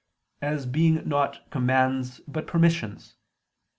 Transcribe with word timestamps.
30), 0.41 0.55
as 0.55 0.65
being 0.65 1.07
not 1.07 1.47
commands 1.51 2.21
but 2.21 2.47
permissions. 2.47 3.17